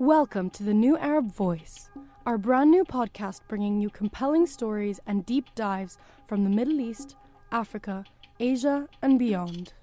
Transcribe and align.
Welcome 0.00 0.48
to 0.52 0.62
the 0.62 0.72
New 0.72 0.96
Arab 0.96 1.30
Voice, 1.30 1.90
our 2.24 2.38
brand 2.38 2.70
new 2.70 2.84
podcast 2.84 3.42
bringing 3.48 3.82
you 3.82 3.90
compelling 3.90 4.46
stories 4.46 4.98
and 5.06 5.26
deep 5.26 5.54
dives 5.54 5.98
from 6.26 6.42
the 6.42 6.48
Middle 6.48 6.80
East, 6.80 7.16
Africa, 7.52 8.06
Asia, 8.38 8.88
and 9.02 9.18
beyond. 9.18 9.74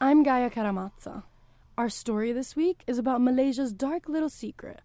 I'm 0.00 0.24
Gaia 0.24 0.50
Caramazza. 0.50 1.22
Our 1.78 1.88
story 1.88 2.32
this 2.32 2.56
week 2.56 2.82
is 2.88 2.98
about 2.98 3.20
Malaysia's 3.20 3.72
dark 3.72 4.08
little 4.08 4.28
secret 4.28 4.80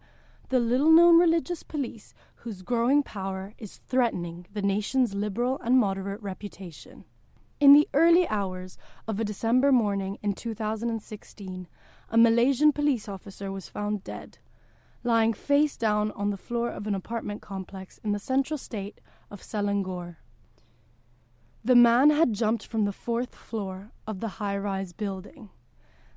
the 0.52 0.60
little 0.60 0.92
known 0.92 1.18
religious 1.18 1.64
police 1.64 2.14
whose 2.44 2.62
growing 2.62 3.02
power 3.02 3.54
is 3.58 3.80
threatening 3.88 4.46
the 4.52 4.62
nation's 4.62 5.16
liberal 5.16 5.58
and 5.64 5.78
moderate 5.78 6.22
reputation. 6.22 7.06
In 7.62 7.72
the 7.72 7.88
early 7.94 8.28
hours 8.28 8.78
of 9.08 9.18
a 9.18 9.24
December 9.24 9.72
morning 9.72 10.18
in 10.22 10.34
2016, 10.34 11.70
a 12.10 12.18
Malaysian 12.18 12.74
police 12.74 13.08
officer 13.08 13.50
was 13.50 13.70
found 13.70 14.04
dead, 14.04 14.40
lying 15.06 15.32
face 15.32 15.78
down 15.78 16.12
on 16.12 16.32
the 16.32 16.44
floor 16.48 16.70
of 16.70 16.86
an 16.86 16.96
apartment 16.96 17.42
complex 17.42 17.98
in 18.04 18.12
the 18.12 18.20
central 18.20 18.58
state 18.58 19.00
of 19.30 19.42
Selangor. 19.42 20.18
The 21.64 21.76
man 21.76 22.10
had 22.10 22.34
jumped 22.34 22.68
from 22.68 22.84
the 22.84 22.92
fourth 22.92 23.36
floor 23.36 23.92
of 24.06 24.20
the 24.20 24.36
high 24.40 24.58
rise 24.58 24.92
building, 24.92 25.50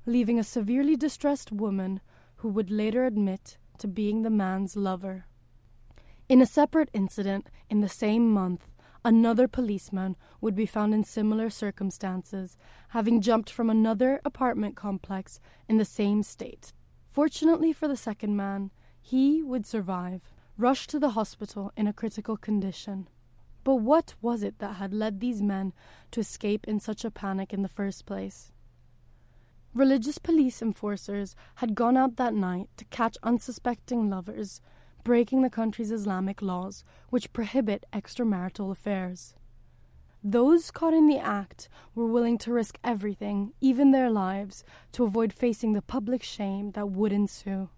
leaving 0.07 0.41
a 0.41 0.43
severely 0.43 0.97
distressed 0.97 1.53
woman 1.53 2.01
who 2.39 2.49
would 2.49 2.73
later 2.73 3.05
admit 3.05 3.59
to 3.79 3.89
being 3.89 4.23
the 4.23 4.31
man's 4.31 4.77
lover. 4.77 5.27
In 6.29 6.41
a 6.41 6.47
separate 6.47 6.89
incident 6.93 7.49
in 7.69 7.81
the 7.81 7.89
same 7.89 8.31
month, 8.31 8.67
another 9.05 9.47
policeman 9.47 10.17
would 10.41 10.55
be 10.55 10.67
found 10.67 10.95
in 10.95 11.05
similar 11.05 11.51
circumstances, 11.51 12.57
having 12.89 13.21
jumped 13.21 13.51
from 13.51 13.69
another 13.69 14.21
apartment 14.25 14.77
complex 14.77 15.39
in 15.69 15.77
the 15.77 15.85
same 15.85 16.23
state. 16.23 16.73
Fortunately 17.11 17.73
for 17.73 17.87
the 17.87 17.97
second 17.97 18.37
man, 18.37 18.71
he 19.01 19.43
would 19.43 19.67
survive, 19.67 20.23
rushed 20.57 20.89
to 20.91 20.99
the 20.99 21.11
hospital 21.11 21.71
in 21.77 21.87
a 21.87 21.93
critical 21.93 22.39
condition. 22.39 23.07
But 23.65 23.77
what 23.77 24.15
was 24.23 24.43
it 24.43 24.59
that 24.61 24.77
had 24.77 24.95
led 24.95 25.21
these 25.21 25.43
men 25.43 25.75
to 26.13 26.21
escape 26.21 26.67
in 26.67 26.81
such 26.81 27.05
a 27.05 27.11
panic 27.11 27.53
in 27.53 27.61
the 27.61 27.69
first 27.69 28.07
place? 28.07 28.51
Religious 29.75 30.19
police 30.19 30.63
enforcers 30.63 31.35
had 31.57 31.75
gone 31.75 31.97
out 31.97 32.15
that 32.15 32.33
night 32.33 32.69
to 32.77 32.85
catch 32.87 33.19
unsuspecting 33.25 34.09
lovers, 34.09 34.61
breaking 35.03 35.43
the 35.43 35.51
country's 35.51 35.91
Islamic 35.91 36.41
laws, 36.41 36.85
which 37.11 37.33
prohibit 37.33 37.85
extramarital 37.93 38.71
affairs. 38.71 39.35
Those 40.23 40.71
caught 40.71 40.95
in 40.95 41.09
the 41.09 41.19
act 41.19 41.69
were 41.93 42.07
willing 42.07 42.39
to 42.39 42.53
risk 42.53 42.79
everything, 42.85 43.53
even 43.61 43.91
their 43.91 44.09
lives, 44.09 44.63
to 44.93 45.03
avoid 45.03 45.33
facing 45.33 45.73
the 45.73 45.83
public 45.83 46.23
shame 46.23 46.71
that 46.71 46.91
would 46.91 47.13
ensue. 47.13 47.69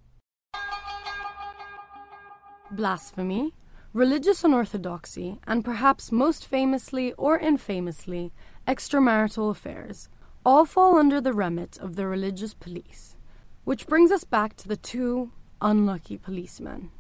Blasphemy, 2.70 3.55
religious 3.94 4.44
unorthodoxy, 4.44 5.41
and 5.47 5.64
perhaps 5.64 6.12
most 6.12 6.47
famously 6.47 7.14
or 7.14 7.38
infamously, 7.38 8.34
extramarital 8.69 9.50
affairs 9.50 10.10
all 10.47 10.64
fall 10.64 10.97
under 10.97 11.20
the 11.20 11.33
remit 11.33 11.77
of 11.78 11.97
the 11.97 12.06
religious 12.06 12.55
police. 12.55 13.16
Which 13.64 13.89
brings 13.89 14.12
us 14.12 14.22
back 14.22 14.55
to 14.58 14.69
the 14.69 14.77
two 14.77 15.33
unlucky 15.61 16.16
policemen. 16.16 16.92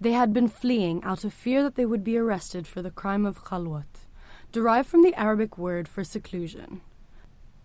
They 0.00 0.12
had 0.12 0.32
been 0.32 0.46
fleeing 0.46 1.02
out 1.02 1.24
of 1.24 1.34
fear 1.34 1.64
that 1.64 1.74
they 1.74 1.84
would 1.84 2.04
be 2.04 2.16
arrested 2.16 2.68
for 2.68 2.80
the 2.80 2.92
crime 2.92 3.26
of 3.26 3.42
khalwat, 3.42 4.06
derived 4.52 4.88
from 4.88 5.02
the 5.02 5.14
Arabic 5.16 5.58
word 5.58 5.88
for 5.88 6.04
seclusion. 6.04 6.80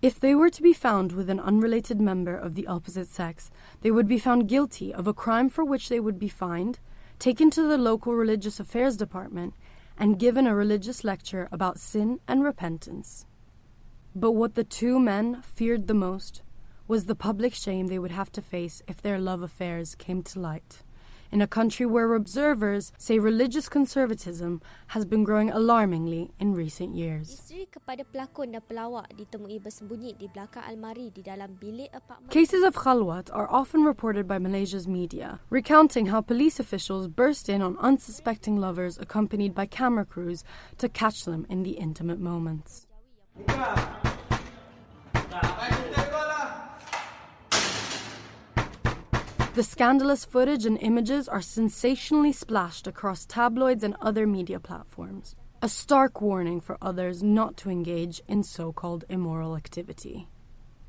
If 0.01 0.19
they 0.19 0.33
were 0.33 0.49
to 0.49 0.63
be 0.63 0.73
found 0.73 1.11
with 1.11 1.29
an 1.29 1.39
unrelated 1.39 2.01
member 2.01 2.35
of 2.35 2.55
the 2.55 2.65
opposite 2.65 3.07
sex, 3.07 3.51
they 3.81 3.91
would 3.91 4.07
be 4.07 4.17
found 4.17 4.49
guilty 4.49 4.91
of 4.91 5.05
a 5.05 5.13
crime 5.13 5.49
for 5.49 5.63
which 5.63 5.87
they 5.87 5.99
would 5.99 6.17
be 6.17 6.27
fined, 6.27 6.79
taken 7.19 7.51
to 7.51 7.61
the 7.61 7.77
local 7.77 8.15
religious 8.15 8.59
affairs 8.59 8.97
department, 8.97 9.53
and 9.99 10.17
given 10.17 10.47
a 10.47 10.55
religious 10.55 11.03
lecture 11.03 11.47
about 11.51 11.77
sin 11.77 12.19
and 12.27 12.43
repentance. 12.43 13.27
But 14.17 14.31
what 14.31 14.55
the 14.55 14.63
two 14.63 14.97
men 14.97 15.41
feared 15.41 15.87
the 15.87 15.93
most 15.93 16.41
was 16.87 17.03
the 17.03 17.15
public 17.15 17.53
shame 17.53 17.87
they 17.87 17.99
would 17.99 18.11
have 18.11 18.31
to 18.31 18.41
face 18.41 18.81
if 18.87 19.01
their 19.01 19.19
love 19.19 19.41
affairs 19.41 19.93
came 19.93 20.23
to 20.23 20.39
light. 20.39 20.83
In 21.33 21.41
a 21.41 21.47
country 21.47 21.85
where 21.85 22.13
observers 22.13 22.93
say 22.97 23.19
religious 23.19 23.67
conservatism 23.67 24.61
has 24.87 25.03
been 25.03 25.25
growing 25.25 25.49
alarmingly 25.49 26.31
in 26.39 26.53
recent 26.53 26.95
years. 26.95 27.51
Cases 32.29 32.63
of 32.63 32.75
khalwat 32.75 33.29
are 33.33 33.51
often 33.51 33.83
reported 33.83 34.27
by 34.29 34.37
Malaysia's 34.37 34.87
media, 34.87 35.39
recounting 35.49 36.05
how 36.05 36.21
police 36.21 36.57
officials 36.57 37.09
burst 37.09 37.49
in 37.49 37.61
on 37.61 37.77
unsuspecting 37.79 38.55
lovers 38.55 38.97
accompanied 38.97 39.53
by 39.53 39.65
camera 39.65 40.05
crews 40.05 40.45
to 40.77 40.87
catch 40.87 41.25
them 41.25 41.45
in 41.49 41.63
the 41.63 41.71
intimate 41.71 42.19
moments. 42.21 42.87
The 49.55 49.63
scandalous 49.63 50.25
footage 50.25 50.65
and 50.65 50.77
images 50.81 51.29
are 51.29 51.41
sensationally 51.41 52.33
splashed 52.33 52.87
across 52.87 53.25
tabloids 53.25 53.83
and 53.83 53.95
other 54.01 54.27
media 54.27 54.59
platforms, 54.59 55.35
a 55.61 55.69
stark 55.69 56.21
warning 56.21 56.59
for 56.59 56.77
others 56.81 57.23
not 57.23 57.55
to 57.57 57.69
engage 57.69 58.21
in 58.27 58.43
so 58.43 58.73
called 58.73 59.05
immoral 59.09 59.55
activity. 59.55 60.27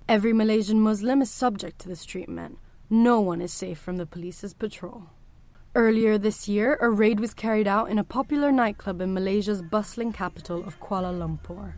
Every 0.09 0.33
Malaysian 0.33 0.81
Muslim 0.81 1.23
is 1.23 1.31
subject 1.31 1.79
to 1.81 1.89
this 1.89 2.05
treatment. 2.05 2.59
No 2.91 3.21
one 3.21 3.41
is 3.41 3.53
safe 3.53 3.79
from 3.79 3.97
the 3.97 4.07
police's 4.07 4.55
patrol. 4.55 5.11
Earlier 5.75 6.19
this 6.19 6.49
year, 6.49 6.77
a 6.81 6.91
raid 6.91 7.21
was 7.21 7.35
carried 7.35 7.69
out 7.69 7.91
in 7.91 7.99
a 7.99 8.05
popular 8.05 8.51
nightclub 8.51 9.01
in 9.01 9.15
Malaysia's 9.15 9.63
bustling 9.63 10.13
capital 10.13 10.65
of 10.65 10.81
Kuala 10.81 11.13
Lumpur. 11.13 11.75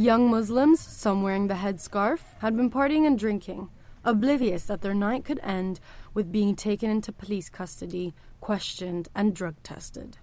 Young 0.00 0.30
Muslims, 0.30 0.80
some 0.80 1.22
wearing 1.22 1.48
the 1.48 1.56
headscarf, 1.56 2.20
had 2.38 2.56
been 2.56 2.70
partying 2.70 3.06
and 3.06 3.18
drinking, 3.18 3.68
oblivious 4.02 4.64
that 4.64 4.80
their 4.80 4.94
night 4.94 5.26
could 5.26 5.38
end 5.42 5.78
with 6.14 6.32
being 6.32 6.56
taken 6.56 6.88
into 6.88 7.12
police 7.12 7.50
custody, 7.50 8.14
questioned, 8.40 9.10
and 9.14 9.36
drug 9.36 9.56
tested. 9.62 10.16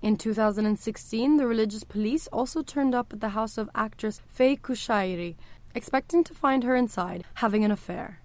In 0.00 0.16
2016, 0.16 1.36
the 1.36 1.46
religious 1.46 1.84
police 1.84 2.26
also 2.28 2.62
turned 2.62 2.94
up 2.94 3.12
at 3.12 3.20
the 3.20 3.36
house 3.36 3.58
of 3.58 3.68
actress 3.74 4.22
Faye 4.28 4.56
Kushairi, 4.56 5.36
expecting 5.74 6.24
to 6.24 6.32
find 6.32 6.64
her 6.64 6.74
inside 6.74 7.24
having 7.34 7.66
an 7.66 7.70
affair. 7.70 8.22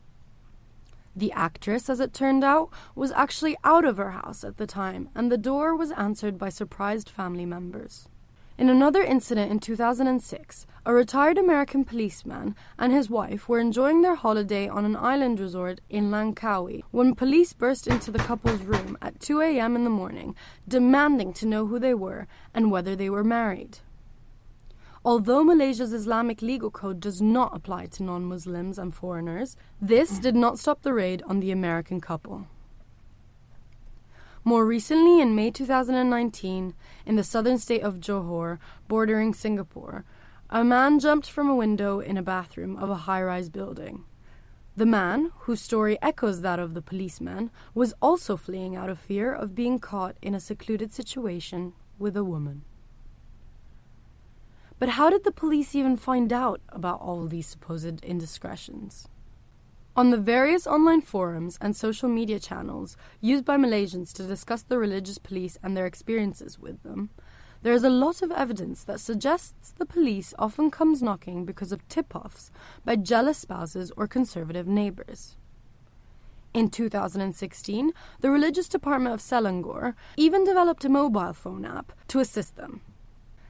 The 1.13 1.33
actress, 1.33 1.89
as 1.89 1.99
it 1.99 2.13
turned 2.13 2.45
out, 2.45 2.69
was 2.95 3.11
actually 3.11 3.57
out 3.65 3.83
of 3.83 3.97
her 3.97 4.11
house 4.11 4.45
at 4.45 4.55
the 4.55 4.65
time, 4.65 5.09
and 5.13 5.29
the 5.29 5.37
door 5.37 5.75
was 5.75 5.91
answered 5.91 6.37
by 6.37 6.47
surprised 6.47 7.09
family 7.09 7.45
members. 7.45 8.07
In 8.57 8.69
another 8.69 9.03
incident 9.03 9.51
in 9.51 9.59
2006, 9.59 10.65
a 10.83 10.91
retired 10.91 11.37
American 11.37 11.85
policeman 11.85 12.55
and 12.79 12.91
his 12.91 13.07
wife 13.07 13.47
were 13.47 13.59
enjoying 13.59 14.01
their 14.01 14.15
holiday 14.15 14.67
on 14.67 14.83
an 14.83 14.95
island 14.95 15.39
resort 15.39 15.79
in 15.91 16.09
Langkawi 16.09 16.81
when 16.89 17.13
police 17.13 17.53
burst 17.53 17.85
into 17.85 18.09
the 18.09 18.17
couple's 18.17 18.63
room 18.63 18.97
at 18.99 19.19
2 19.19 19.41
a.m. 19.41 19.75
in 19.75 19.83
the 19.83 19.91
morning, 19.91 20.35
demanding 20.67 21.33
to 21.33 21.45
know 21.45 21.67
who 21.67 21.77
they 21.77 21.93
were 21.93 22.25
and 22.51 22.71
whether 22.71 22.95
they 22.95 23.11
were 23.11 23.23
married. 23.23 23.77
Although 25.05 25.43
Malaysia's 25.43 25.93
Islamic 25.93 26.41
legal 26.41 26.71
code 26.71 26.99
does 26.99 27.21
not 27.21 27.55
apply 27.55 27.85
to 27.85 28.01
non 28.01 28.25
Muslims 28.25 28.79
and 28.79 28.91
foreigners, 28.91 29.55
this 29.79 30.17
did 30.17 30.35
not 30.35 30.57
stop 30.57 30.81
the 30.81 30.93
raid 30.93 31.21
on 31.27 31.41
the 31.41 31.51
American 31.51 32.01
couple. 32.01 32.47
More 34.47 34.65
recently, 34.65 35.19
in 35.19 35.35
May 35.35 35.51
2019, 35.51 36.73
in 37.05 37.15
the 37.17 37.23
southern 37.25 37.57
state 37.57 37.81
of 37.81 37.99
Johor, 37.99 38.59
bordering 38.87 39.33
Singapore, 39.33 40.05
a 40.49 40.63
man 40.63 41.01
jumped 41.01 41.29
from 41.29 41.49
a 41.49 41.55
window 41.57 41.99
in 41.99 42.15
a 42.15 42.23
bathroom 42.23 42.77
of 42.77 42.89
a 42.89 43.03
high 43.03 43.21
rise 43.21 43.49
building. 43.49 44.05
The 44.77 44.85
man, 44.85 45.33
whose 45.39 45.59
story 45.59 45.97
echoes 46.01 46.39
that 46.43 46.59
of 46.59 46.75
the 46.75 46.81
policeman, 46.81 47.51
was 47.75 47.93
also 48.01 48.37
fleeing 48.37 48.73
out 48.73 48.89
of 48.89 48.99
fear 48.99 49.33
of 49.33 49.53
being 49.53 49.79
caught 49.79 50.15
in 50.21 50.33
a 50.33 50.39
secluded 50.39 50.93
situation 50.93 51.73
with 51.99 52.15
a 52.15 52.23
woman. 52.23 52.61
But 54.79 54.95
how 54.95 55.09
did 55.09 55.25
the 55.25 55.31
police 55.33 55.75
even 55.75 55.97
find 55.97 56.31
out 56.31 56.61
about 56.69 57.01
all 57.01 57.27
these 57.27 57.47
supposed 57.47 58.01
indiscretions? 58.01 59.09
On 59.97 60.11
the 60.11 60.17
various 60.17 60.67
online 60.67 61.01
forums 61.01 61.57
and 61.59 61.75
social 61.75 62.07
media 62.07 62.39
channels 62.39 62.95
used 63.19 63.43
by 63.43 63.57
Malaysians 63.57 64.13
to 64.13 64.27
discuss 64.27 64.61
the 64.61 64.77
religious 64.77 65.17
police 65.17 65.57
and 65.63 65.75
their 65.75 65.87
experiences 65.87 66.59
with 66.59 66.83
them, 66.83 67.09
there 67.63 67.73
is 67.73 67.83
a 67.83 67.89
lot 67.89 68.21
of 68.21 68.31
evidence 68.31 68.83
that 68.83 68.99
suggests 68.99 69.71
the 69.71 69.87
police 69.87 70.35
often 70.37 70.69
comes 70.69 71.01
knocking 71.01 71.45
because 71.45 71.71
of 71.71 71.87
tip 71.89 72.15
offs 72.15 72.51
by 72.85 72.95
jealous 72.95 73.39
spouses 73.39 73.91
or 73.97 74.07
conservative 74.07 74.67
neighbors. 74.67 75.35
In 76.53 76.69
2016, 76.69 77.91
the 78.21 78.29
religious 78.29 78.67
department 78.67 79.15
of 79.15 79.19
Selangor 79.19 79.95
even 80.15 80.43
developed 80.43 80.85
a 80.85 80.89
mobile 80.89 81.33
phone 81.33 81.65
app 81.65 81.91
to 82.09 82.19
assist 82.19 82.55
them. 82.55 82.81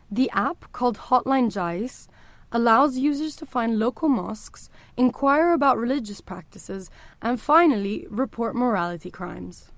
The 0.10 0.32
app, 0.32 0.72
called 0.72 0.98
Hotline 0.98 1.52
Jais, 1.52 2.08
allows 2.52 2.98
users 2.98 3.36
to 3.36 3.46
find 3.46 3.80
local 3.80 4.10
mosques, 4.10 4.70
inquire 4.96 5.52
about 5.52 5.78
religious 5.78 6.22
practices, 6.22 6.90
and 7.22 7.42
finally 7.42 8.08
report 8.10 8.56
morality 8.56 9.12
crimes. 9.12 9.72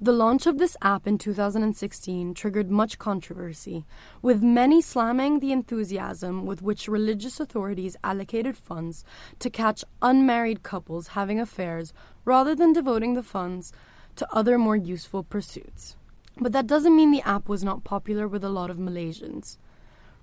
The 0.00 0.12
launch 0.12 0.46
of 0.46 0.58
this 0.58 0.76
app 0.82 1.06
in 1.06 1.18
2016 1.18 2.34
triggered 2.34 2.70
much 2.70 2.98
controversy, 2.98 3.86
with 4.20 4.42
many 4.42 4.82
slamming 4.82 5.38
the 5.38 5.52
enthusiasm 5.52 6.44
with 6.44 6.60
which 6.60 6.88
religious 6.88 7.38
authorities 7.38 7.96
allocated 8.02 8.56
funds 8.56 9.04
to 9.38 9.48
catch 9.48 9.84
unmarried 10.02 10.62
couples 10.62 11.08
having 11.08 11.38
affairs 11.38 11.92
rather 12.24 12.54
than 12.54 12.72
devoting 12.72 13.14
the 13.14 13.22
funds 13.22 13.72
to 14.16 14.28
other 14.30 14.58
more 14.58 14.76
useful 14.76 15.22
pursuits. 15.22 15.96
But 16.38 16.52
that 16.52 16.66
doesn't 16.66 16.96
mean 16.96 17.12
the 17.12 17.22
app 17.22 17.48
was 17.48 17.62
not 17.62 17.84
popular 17.84 18.26
with 18.26 18.42
a 18.42 18.48
lot 18.48 18.68
of 18.70 18.76
Malaysians. 18.76 19.58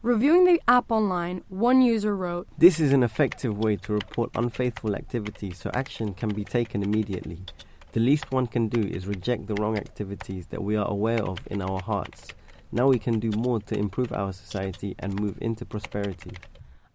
Reviewing 0.03 0.45
the 0.45 0.59
app 0.67 0.89
online, 0.89 1.43
one 1.47 1.83
user 1.83 2.15
wrote 2.15 2.47
This 2.57 2.79
is 2.79 2.91
an 2.91 3.03
effective 3.03 3.55
way 3.55 3.75
to 3.75 3.93
report 3.93 4.31
unfaithful 4.33 4.95
activities 4.95 5.59
so 5.59 5.69
action 5.75 6.15
can 6.15 6.29
be 6.29 6.43
taken 6.43 6.81
immediately. 6.81 7.43
The 7.91 7.99
least 7.99 8.31
one 8.31 8.47
can 8.47 8.67
do 8.67 8.81
is 8.81 9.05
reject 9.05 9.45
the 9.45 9.53
wrong 9.53 9.77
activities 9.77 10.47
that 10.47 10.63
we 10.63 10.75
are 10.75 10.87
aware 10.89 11.21
of 11.21 11.37
in 11.51 11.61
our 11.61 11.79
hearts. 11.79 12.29
Now 12.71 12.87
we 12.87 12.97
can 12.97 13.19
do 13.19 13.29
more 13.29 13.59
to 13.59 13.77
improve 13.77 14.11
our 14.11 14.33
society 14.33 14.95
and 14.97 15.19
move 15.19 15.37
into 15.39 15.67
prosperity. 15.67 16.31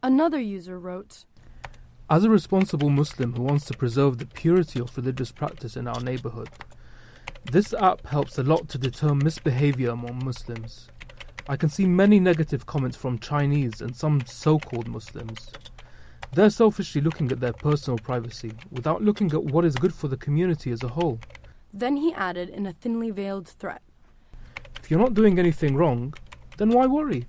Another 0.02 0.40
user 0.40 0.76
wrote 0.76 1.26
As 2.10 2.24
a 2.24 2.28
responsible 2.28 2.90
Muslim 2.90 3.34
who 3.34 3.44
wants 3.44 3.66
to 3.66 3.76
preserve 3.78 4.18
the 4.18 4.26
purity 4.26 4.80
of 4.80 4.96
religious 4.96 5.30
practice 5.30 5.76
in 5.76 5.86
our 5.86 6.00
neighborhood, 6.00 6.50
this 7.52 7.72
app 7.72 8.04
helps 8.08 8.36
a 8.36 8.42
lot 8.42 8.68
to 8.70 8.78
deter 8.78 9.14
misbehavior 9.14 9.90
among 9.90 10.24
Muslims. 10.24 10.88
I 11.48 11.56
can 11.56 11.68
see 11.68 11.86
many 11.86 12.18
negative 12.18 12.66
comments 12.66 12.96
from 12.96 13.20
Chinese 13.20 13.80
and 13.80 13.94
some 13.94 14.20
so 14.26 14.58
called 14.58 14.88
Muslims. 14.88 15.52
They're 16.32 16.50
selfishly 16.50 17.00
looking 17.00 17.30
at 17.30 17.38
their 17.38 17.52
personal 17.52 17.98
privacy 17.98 18.52
without 18.72 19.00
looking 19.00 19.32
at 19.32 19.44
what 19.44 19.64
is 19.64 19.76
good 19.76 19.94
for 19.94 20.08
the 20.08 20.16
community 20.16 20.72
as 20.72 20.82
a 20.82 20.88
whole. 20.88 21.20
Then 21.72 21.96
he 21.98 22.12
added 22.14 22.48
in 22.48 22.66
a 22.66 22.72
thinly 22.72 23.12
veiled 23.12 23.46
threat 23.46 23.82
If 24.80 24.90
you're 24.90 24.98
not 24.98 25.14
doing 25.14 25.38
anything 25.38 25.76
wrong, 25.76 26.14
then 26.58 26.70
why 26.70 26.86
worry? 26.86 27.26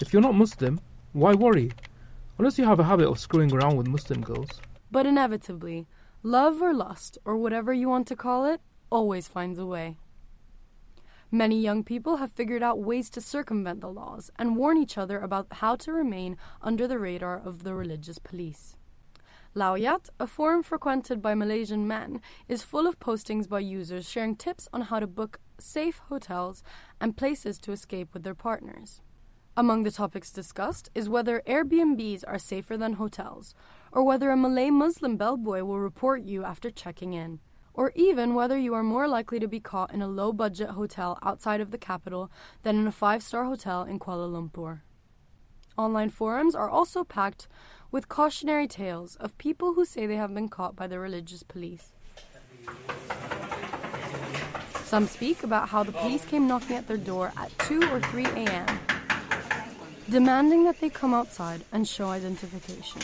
If 0.00 0.12
you're 0.12 0.20
not 0.20 0.34
Muslim, 0.34 0.78
why 1.14 1.32
worry? 1.32 1.72
Unless 2.38 2.58
you 2.58 2.66
have 2.66 2.80
a 2.80 2.84
habit 2.84 3.08
of 3.08 3.18
screwing 3.18 3.54
around 3.54 3.76
with 3.78 3.86
Muslim 3.86 4.20
girls. 4.20 4.60
But 4.90 5.06
inevitably, 5.06 5.86
love 6.22 6.60
or 6.60 6.74
lust, 6.74 7.16
or 7.24 7.38
whatever 7.38 7.72
you 7.72 7.88
want 7.88 8.06
to 8.08 8.16
call 8.16 8.44
it, 8.44 8.60
always 8.90 9.28
finds 9.28 9.58
a 9.58 9.64
way. 9.64 9.96
Many 11.36 11.60
young 11.60 11.84
people 11.84 12.16
have 12.16 12.32
figured 12.32 12.62
out 12.62 12.78
ways 12.78 13.10
to 13.10 13.20
circumvent 13.20 13.82
the 13.82 13.90
laws 13.90 14.30
and 14.36 14.56
warn 14.56 14.78
each 14.78 14.96
other 14.96 15.18
about 15.18 15.46
how 15.60 15.76
to 15.76 15.92
remain 15.92 16.38
under 16.62 16.88
the 16.88 16.98
radar 16.98 17.36
of 17.38 17.62
the 17.62 17.74
religious 17.74 18.18
police. 18.18 18.74
Lowyat, 19.54 20.08
a 20.18 20.26
forum 20.26 20.62
frequented 20.62 21.20
by 21.20 21.34
Malaysian 21.34 21.86
men, 21.86 22.22
is 22.48 22.62
full 22.62 22.86
of 22.86 22.98
postings 22.98 23.46
by 23.46 23.60
users 23.60 24.08
sharing 24.08 24.34
tips 24.34 24.66
on 24.72 24.80
how 24.88 24.98
to 24.98 25.06
book 25.06 25.38
safe 25.58 25.98
hotels 26.08 26.62
and 27.02 27.18
places 27.18 27.58
to 27.58 27.72
escape 27.72 28.14
with 28.14 28.22
their 28.22 28.34
partners. 28.34 29.02
Among 29.58 29.82
the 29.82 29.90
topics 29.90 30.32
discussed 30.32 30.88
is 30.94 31.06
whether 31.06 31.42
Airbnbs 31.46 32.24
are 32.26 32.38
safer 32.38 32.78
than 32.78 32.94
hotels, 32.94 33.54
or 33.92 34.02
whether 34.02 34.30
a 34.30 34.38
Malay 34.38 34.70
Muslim 34.70 35.18
bellboy 35.18 35.64
will 35.64 35.80
report 35.80 36.22
you 36.24 36.44
after 36.44 36.70
checking 36.70 37.12
in 37.12 37.40
or 37.76 37.92
even 37.94 38.34
whether 38.34 38.58
you 38.58 38.72
are 38.74 38.82
more 38.82 39.06
likely 39.06 39.38
to 39.38 39.46
be 39.46 39.60
caught 39.60 39.92
in 39.92 40.00
a 40.00 40.08
low 40.08 40.32
budget 40.32 40.70
hotel 40.70 41.18
outside 41.22 41.60
of 41.60 41.70
the 41.70 41.78
capital 41.78 42.30
than 42.62 42.78
in 42.78 42.86
a 42.86 42.92
five 42.92 43.22
star 43.22 43.44
hotel 43.44 43.82
in 43.82 44.00
Kuala 44.00 44.28
Lumpur. 44.28 44.80
Online 45.76 46.08
forums 46.08 46.54
are 46.54 46.70
also 46.70 47.04
packed 47.04 47.46
with 47.92 48.08
cautionary 48.08 48.66
tales 48.66 49.14
of 49.16 49.36
people 49.36 49.74
who 49.74 49.84
say 49.84 50.06
they 50.06 50.16
have 50.16 50.32
been 50.34 50.48
caught 50.48 50.74
by 50.74 50.86
the 50.86 50.98
religious 50.98 51.42
police. 51.42 51.92
Some 54.84 55.06
speak 55.06 55.42
about 55.42 55.68
how 55.68 55.82
the 55.82 55.92
police 55.92 56.24
came 56.24 56.46
knocking 56.48 56.76
at 56.76 56.88
their 56.88 56.96
door 56.96 57.32
at 57.36 57.56
2 57.58 57.82
or 57.92 58.00
3 58.00 58.24
a.m., 58.24 58.80
demanding 60.08 60.64
that 60.64 60.80
they 60.80 60.88
come 60.88 61.12
outside 61.12 61.64
and 61.72 61.86
show 61.86 62.06
identification. 62.08 63.02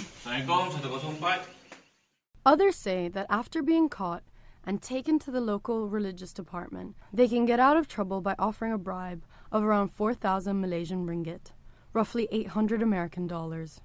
Others 2.46 2.76
say 2.76 3.08
that 3.08 3.26
after 3.28 3.62
being 3.62 3.88
caught, 3.88 4.22
and 4.64 4.80
taken 4.80 5.18
to 5.18 5.30
the 5.30 5.40
local 5.40 5.88
religious 5.88 6.32
department, 6.32 6.96
they 7.12 7.28
can 7.28 7.44
get 7.44 7.60
out 7.60 7.76
of 7.76 7.88
trouble 7.88 8.20
by 8.20 8.34
offering 8.38 8.72
a 8.72 8.78
bribe 8.78 9.24
of 9.50 9.62
around 9.64 9.88
4,000 9.88 10.60
Malaysian 10.60 11.06
ringgit, 11.06 11.52
roughly 11.92 12.28
800 12.30 12.82
American 12.82 13.26
dollars. 13.26 13.80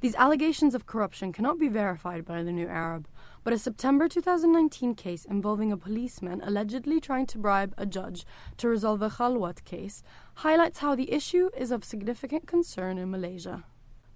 These 0.00 0.14
allegations 0.16 0.74
of 0.74 0.86
corruption 0.86 1.32
cannot 1.32 1.58
be 1.58 1.68
verified 1.68 2.26
by 2.26 2.42
the 2.42 2.52
New 2.52 2.68
Arab, 2.68 3.08
but 3.44 3.54
a 3.54 3.58
September 3.58 4.08
2019 4.08 4.94
case 4.94 5.24
involving 5.24 5.72
a 5.72 5.76
policeman 5.76 6.42
allegedly 6.44 7.00
trying 7.00 7.26
to 7.26 7.38
bribe 7.38 7.72
a 7.78 7.86
judge 7.86 8.26
to 8.58 8.68
resolve 8.68 9.00
a 9.00 9.08
khalwat 9.08 9.64
case 9.64 10.02
highlights 10.34 10.80
how 10.80 10.94
the 10.94 11.10
issue 11.10 11.48
is 11.56 11.70
of 11.70 11.84
significant 11.84 12.46
concern 12.46 12.98
in 12.98 13.10
Malaysia. 13.10 13.64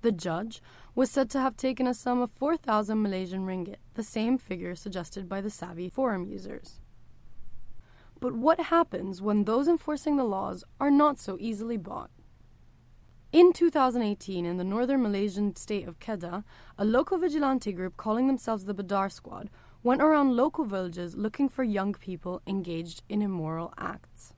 The 0.02 0.12
judge 0.12 0.62
was 0.94 1.10
said 1.10 1.28
to 1.30 1.40
have 1.40 1.56
taken 1.56 1.86
a 1.86 1.94
sum 1.94 2.20
of 2.20 2.30
4,000 2.30 3.02
Malaysian 3.02 3.46
ringgit, 3.46 3.76
the 3.94 4.02
same 4.02 4.38
figure 4.38 4.74
suggested 4.74 5.28
by 5.28 5.40
the 5.40 5.50
savvy 5.50 5.88
forum 5.88 6.26
users. 6.26 6.80
But 8.18 8.34
what 8.34 8.60
happens 8.60 9.22
when 9.22 9.44
those 9.44 9.68
enforcing 9.68 10.16
the 10.16 10.24
laws 10.24 10.64
are 10.78 10.90
not 10.90 11.18
so 11.18 11.36
easily 11.40 11.76
bought? 11.76 12.10
In 13.32 13.52
2018, 13.52 14.44
in 14.44 14.56
the 14.56 14.64
northern 14.64 15.02
Malaysian 15.02 15.54
state 15.54 15.86
of 15.86 16.00
Kedah, 16.00 16.44
a 16.76 16.84
local 16.84 17.16
vigilante 17.16 17.72
group 17.72 17.96
calling 17.96 18.26
themselves 18.26 18.64
the 18.64 18.74
Badar 18.74 19.10
Squad 19.10 19.50
went 19.82 20.02
around 20.02 20.36
local 20.36 20.64
villages 20.64 21.16
looking 21.16 21.48
for 21.48 21.62
young 21.62 21.94
people 21.94 22.42
engaged 22.46 23.02
in 23.08 23.22
immoral 23.22 23.72
acts. 23.78 24.34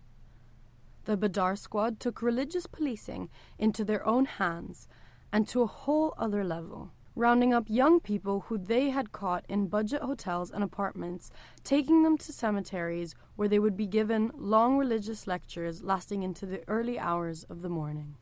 The 1.05 1.17
Badar 1.17 1.59
Squad 1.59 1.99
took 1.99 2.23
religious 2.23 2.67
policing 2.67 3.31
into 3.59 3.85
their 3.85 4.07
own 4.07 4.27
hands 4.27 4.89
and 5.33 5.49
to 5.49 5.63
a 5.63 5.67
whole 5.67 6.15
other 6.19 6.45
level, 6.45 6.93
rounding 7.15 7.53
up 7.53 7.65
young 7.69 8.01
people 8.01 8.41
who 8.41 8.59
they 8.59 8.91
had 8.91 9.13
caught 9.13 9.45
in 9.49 9.67
budget 9.67 10.03
hotels 10.03 10.51
and 10.51 10.63
apartments, 10.63 11.31
taking 11.65 12.03
them 12.03 12.19
to 12.19 12.33
cemeteries 12.33 13.15
where 13.37 13.49
they 13.49 13.59
would 13.59 13.77
be 13.77 13.87
given 13.87 14.31
long 14.35 14.77
religious 14.77 15.27
lectures 15.27 15.83
lasting 15.83 16.23
into 16.23 16.47
the 16.47 16.63
early 16.69 16.99
hours 16.99 17.45
of 17.45 17.63
the 17.63 17.69
morning. 17.69 18.17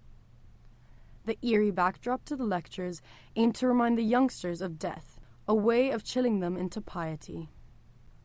The 1.25 1.39
eerie 1.43 1.71
backdrop 1.71 2.25
to 2.27 2.37
the 2.37 2.45
lectures 2.45 3.03
aimed 3.37 3.55
to 3.57 3.69
remind 3.69 3.99
the 3.99 4.03
youngsters 4.03 4.61
of 4.61 4.79
death, 4.79 5.21
a 5.47 5.55
way 5.55 5.91
of 5.91 6.05
chilling 6.05 6.41
them 6.41 6.57
into 6.57 6.81
piety. 6.81 7.51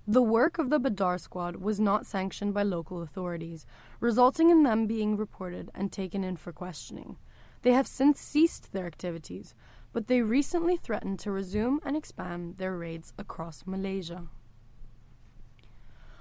The 0.08 0.22
work 0.22 0.60
of 0.60 0.70
the 0.70 0.80
Badar 0.80 1.20
squad 1.20 1.56
was 1.56 1.80
not 1.80 2.06
sanctioned 2.06 2.54
by 2.54 2.62
local 2.62 3.02
authorities, 3.02 3.66
resulting 4.00 4.52
in 4.52 4.62
them 4.62 4.86
being 4.86 5.18
reported 5.18 5.72
and 5.74 5.92
taken 5.92 6.24
in 6.24 6.38
for 6.38 6.54
questioning. 6.54 7.18
They 7.66 7.72
have 7.72 7.88
since 7.88 8.22
ceased 8.22 8.74
their 8.74 8.86
activities, 8.86 9.56
but 9.92 10.06
they 10.06 10.22
recently 10.22 10.78
threatened 10.78 11.18
to 11.22 11.32
resume 11.32 11.80
and 11.84 11.98
expand 11.98 12.58
their 12.58 12.78
raids 12.78 13.12
across 13.18 13.66
Malaysia. 13.66 14.28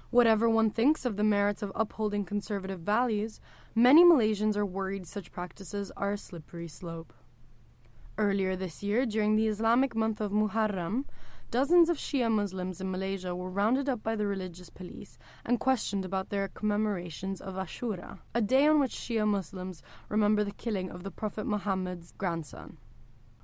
Whatever 0.09 0.49
one 0.49 0.71
thinks 0.71 1.05
of 1.05 1.17
the 1.17 1.23
merits 1.23 1.61
of 1.61 1.71
upholding 1.75 2.25
conservative 2.25 2.79
values, 2.79 3.39
many 3.75 4.03
Malaysians 4.03 4.57
are 4.57 4.65
worried 4.65 5.05
such 5.05 5.31
practices 5.31 5.91
are 5.95 6.13
a 6.13 6.17
slippery 6.17 6.67
slope. 6.67 7.13
Earlier 8.17 8.55
this 8.55 8.81
year, 8.81 9.05
during 9.05 9.35
the 9.35 9.47
Islamic 9.47 9.95
month 9.95 10.19
of 10.19 10.31
Muharram, 10.31 11.05
Dozens 11.55 11.87
of 11.87 11.95
Shia 11.95 12.29
Muslims 12.29 12.81
in 12.81 12.91
Malaysia 12.91 13.33
were 13.33 13.49
rounded 13.49 13.87
up 13.87 14.03
by 14.03 14.17
the 14.17 14.27
religious 14.27 14.69
police 14.69 15.17
and 15.45 15.57
questioned 15.57 16.03
about 16.03 16.29
their 16.29 16.49
commemorations 16.49 17.39
of 17.39 17.53
Ashura, 17.53 18.19
a 18.33 18.41
day 18.41 18.67
on 18.67 18.81
which 18.81 18.91
Shia 18.91 19.25
Muslims 19.25 19.81
remember 20.09 20.43
the 20.43 20.51
killing 20.51 20.91
of 20.91 21.03
the 21.03 21.11
Prophet 21.11 21.45
Muhammad's 21.45 22.11
grandson. 22.17 22.77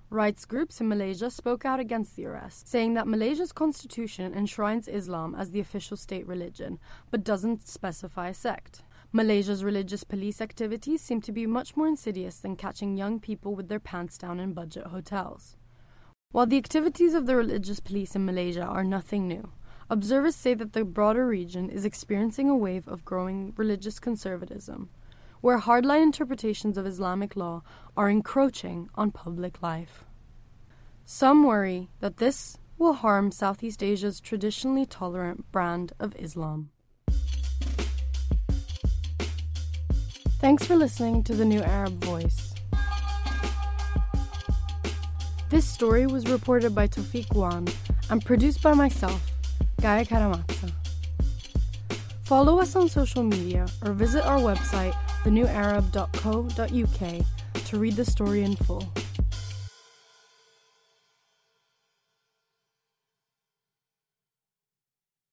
Rights 0.09 0.43
groups 0.43 0.81
in 0.81 0.89
Malaysia 0.89 1.31
spoke 1.31 1.63
out 1.63 1.79
against 1.79 2.17
the 2.17 2.25
arrest, 2.25 2.67
saying 2.67 2.95
that 2.95 3.07
Malaysia's 3.07 3.53
constitution 3.53 4.33
enshrines 4.33 4.89
Islam 4.89 5.33
as 5.33 5.51
the 5.51 5.61
official 5.61 5.95
state 5.95 6.27
religion, 6.27 6.79
but 7.11 7.23
doesn't 7.23 7.65
specify 7.65 8.27
a 8.27 8.33
sect. 8.33 8.83
Malaysia's 9.13 9.63
religious 9.63 10.03
police 10.03 10.41
activities 10.41 11.01
seem 11.01 11.21
to 11.21 11.31
be 11.31 11.47
much 11.47 11.77
more 11.77 11.87
insidious 11.87 12.39
than 12.39 12.57
catching 12.57 12.97
young 12.97 13.21
people 13.21 13.55
with 13.55 13.69
their 13.69 13.79
pants 13.79 14.17
down 14.17 14.37
in 14.37 14.51
budget 14.51 14.87
hotels. 14.87 15.55
While 16.31 16.45
the 16.45 16.57
activities 16.57 17.13
of 17.13 17.25
the 17.25 17.35
religious 17.35 17.81
police 17.81 18.15
in 18.15 18.25
Malaysia 18.25 18.63
are 18.63 18.85
nothing 18.85 19.27
new, 19.27 19.51
observers 19.89 20.33
say 20.33 20.53
that 20.53 20.71
the 20.71 20.85
broader 20.85 21.27
region 21.27 21.69
is 21.69 21.83
experiencing 21.83 22.47
a 22.50 22.55
wave 22.55 22.88
of 22.88 23.03
growing 23.03 23.51
religious 23.57 24.00
conservatism, 24.00 24.89
where 25.41 25.59
hardline 25.59 26.03
interpretations 26.03 26.77
of 26.77 26.85
Islamic 26.85 27.35
law 27.35 27.63
are 27.97 28.09
encroaching 28.09 28.89
on 28.95 29.11
public 29.11 29.61
life. 29.61 30.05
Some 31.03 31.43
worry 31.43 31.89
that 32.00 32.17
this 32.17 32.57
will 32.77 32.93
harm 32.93 33.31
Southeast 33.31 33.83
Asia's 33.83 34.21
traditionally 34.21 34.85
tolerant 34.85 35.51
brand 35.51 35.91
of 36.00 36.15
Islam. 36.15 36.69
Thanks 40.39 40.65
for 40.65 40.77
listening 40.77 41.23
to 41.25 41.35
the 41.35 41.45
New 41.45 41.61
Arab 41.61 42.03
Voice. 42.05 42.50
This 45.51 45.67
story 45.67 46.08
was 46.08 46.27
reported 46.29 46.74
by 46.74 46.88
Taufiq 46.88 47.36
Wan 47.36 47.67
and 48.10 48.24
produced 48.24 48.63
by 48.63 48.74
myself, 48.74 49.22
Gaia 49.81 50.05
Caramazza. 50.05 50.72
Follow 52.24 52.60
us 52.60 52.74
on 52.77 52.88
social 52.88 53.22
media 53.22 53.67
or 53.84 53.91
visit 53.91 54.25
our 54.25 54.39
website, 54.39 54.93
thenewarab.co.uk, 55.25 57.65
to 57.65 57.77
read 57.77 57.98
the 57.98 58.05
story 58.05 58.43
in 58.43 58.55
full. 58.55 58.93